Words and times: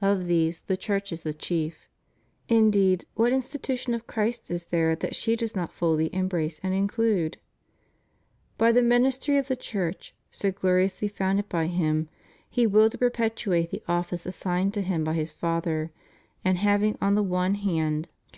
Of 0.00 0.24
these 0.24 0.62
the 0.62 0.76
Church 0.78 1.12
is 1.12 1.22
the 1.22 1.34
chief. 1.34 1.86
Indeed, 2.48 3.04
what 3.14 3.30
institu 3.30 3.76
tion 3.76 3.92
of 3.92 4.06
Christ 4.06 4.50
is 4.50 4.64
there 4.64 4.96
that 4.96 5.14
she 5.14 5.36
does 5.36 5.54
not 5.54 5.70
fully 5.70 6.08
embrace 6.14 6.58
and 6.62 6.72
include? 6.72 7.36
By 8.56 8.72
the 8.72 8.80
ministry 8.80 9.36
of 9.36 9.48
the 9.48 9.54
Church, 9.54 10.14
so 10.30 10.50
gloriously 10.50 11.10
foimded 11.10 11.50
by 11.50 11.66
Him, 11.66 12.08
He 12.48 12.66
willed 12.66 12.92
to 12.92 12.96
perpetuate 12.98 13.70
the 13.70 13.82
office 13.86 14.24
assigned 14.24 14.72
to 14.72 14.80
Him 14.80 15.04
by 15.04 15.12
His 15.12 15.30
Father, 15.32 15.90
and 16.42 16.56
having 16.56 16.96
on 17.02 17.14
the 17.14 17.22
one 17.22 17.56
hand 17.56 17.64
con 17.64 17.64
470 17.64 17.84
CHRIST 17.84 18.08
OUR 18.08 18.08
REDEEMER. 18.08 18.32